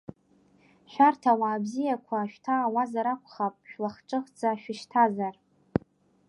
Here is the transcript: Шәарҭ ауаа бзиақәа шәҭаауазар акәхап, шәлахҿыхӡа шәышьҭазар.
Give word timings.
Шәарҭ 0.91 1.21
ауаа 1.31 1.63
бзиақәа 1.63 2.29
шәҭаауазар 2.31 3.07
акәхап, 3.13 3.55
шәлахҿыхӡа 3.69 4.49
шәышьҭазар. 4.61 5.35